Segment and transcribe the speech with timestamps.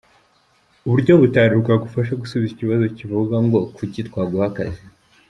[0.85, 4.81] Uburyo butanu bwagufasha gusubiza ikibazo kivuga ngo “kuki twaguha akazi”.